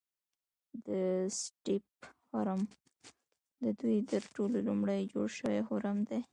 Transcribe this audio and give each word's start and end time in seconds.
د 0.85 0.87
سټیپ 1.39 1.87
هرم 2.31 2.61
ددوی 3.63 3.97
تر 4.11 4.23
ټولو 4.35 4.57
لومړنی 4.67 5.01
جوړ 5.13 5.27
شوی 5.39 5.59
هرم 5.69 5.97
دی. 6.09 6.21